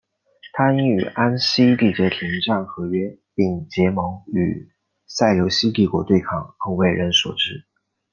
[0.53, 4.71] 他因与安息缔结停战和约并联盟与
[5.05, 7.65] 塞琉西帝国对抗而为人所知。